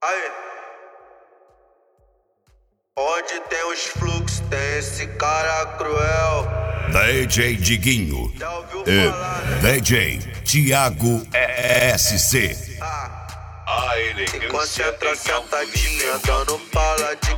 [0.00, 0.30] Aí.
[2.96, 6.46] Onde tem os fluxos, tem esse cara cruel.
[6.92, 9.80] DJ Diguinho Já ouviu e falar, né?
[9.80, 11.26] DJ Thiago
[11.98, 12.78] SC.
[12.80, 13.26] Ah.
[13.66, 17.37] A Se elegância concentra tem alto sentadinha, dando pala de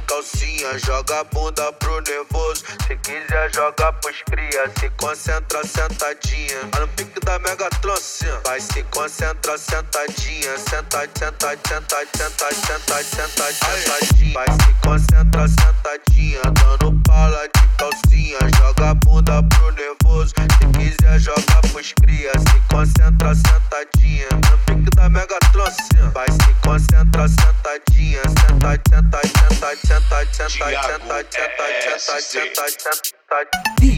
[0.78, 2.64] joga a bunda pro nervoso.
[2.86, 4.70] Se quiser, joga pros cria.
[4.78, 8.26] Se concentra sentadinha, no pique da Megatron, assim.
[8.44, 14.34] Vai se concentra sentadinha, senta, senta, senta, senta, senta, senta, sentadinha.
[14.34, 20.34] Vai se concentra sentadinha, dando pala de calcinha, joga a bunda pro nervoso.
[20.36, 22.32] Se quiser, joga pros cria.
[22.38, 26.10] Se concentra sentadinha, no pique da Megatron, assim.
[26.12, 29.20] Vai se concentra sentadinha, senta, senta,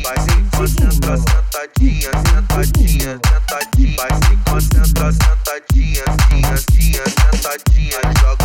[0.03, 3.97] Vai se concentra sentadinha, sentadinha, sentadinha.
[3.97, 8.01] Vai se concentra sentadinha, tinha, sentadinha.
[8.21, 8.42] Joga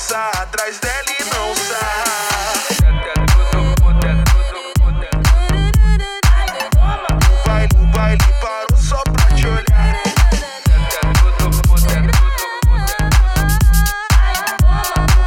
[0.00, 2.80] Passar atrás dela e não sai.
[7.44, 10.02] Vai no baile, parou só pra te olhar.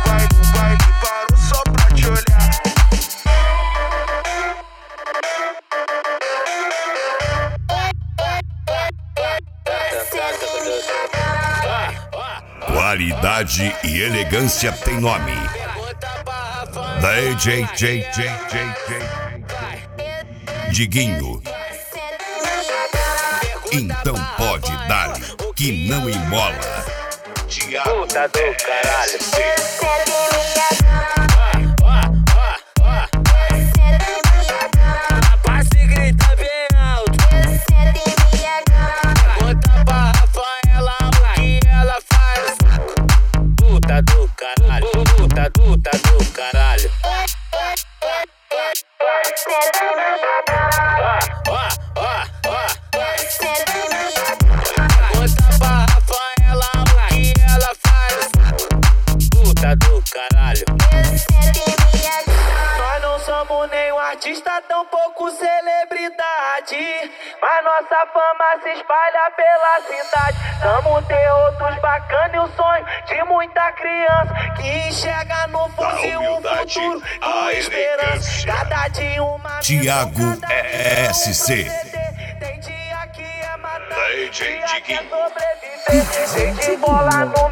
[0.07, 2.44] Baile, parou só pra te olhar.
[12.73, 15.33] Qualidade e elegância tem nome.
[16.99, 18.29] DJ J, J,
[20.72, 21.41] Diguinho.
[23.72, 25.13] Então pode dar
[25.56, 26.85] que não embola.
[27.83, 29.19] Puta do caralho.
[62.78, 67.11] Nós não somos nem um artista, tão pouco celebridade.
[67.41, 70.38] Mas nossa fama se espalha pela cidade.
[70.62, 76.41] Tamo terror dos bacanas e o sonho de muita criança que enxerga no fuzil um
[76.41, 78.45] futuro a com esperança.
[78.45, 79.94] Cada dia uma dia
[81.13, 81.66] SC.
[82.39, 86.33] Tem dia que é matar, DJ dia que é sobreviver.
[86.33, 87.43] Tem de bola no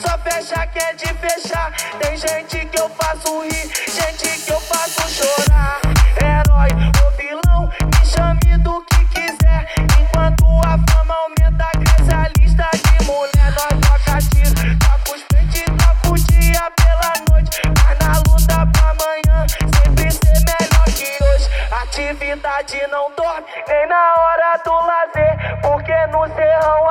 [0.00, 1.72] só fecha quem é de fechar.
[2.00, 5.80] Tem gente que eu faço rir, gente que eu faço chorar.
[6.20, 6.70] Herói
[7.04, 9.66] ou vilão, me chame do que quiser.
[10.00, 13.52] Enquanto a fama aumenta, cresce a lista de mulher.
[13.52, 17.60] Nós troca tiro, troca os peitos, troca o dia pela noite.
[17.84, 21.48] Mas na luta pra amanhã, sempre ser melhor que hoje.
[21.82, 25.27] Atividade não dorme, nem na hora do lazer.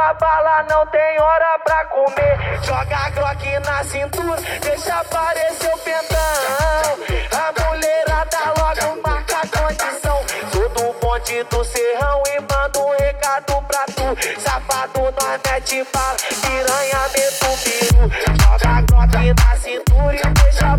[0.07, 2.63] A bala não tem hora pra comer.
[2.63, 6.17] Joga groque na cintura, deixa aparecer o pentão.
[7.33, 10.23] A mulherada logo marca a condição.
[10.53, 14.39] Sou do bonde do serrão e mando um recado pra tu.
[14.39, 18.09] Safado, nós mete bala, piranha, meto biru.
[18.41, 20.76] Joga groque na cintura e deixa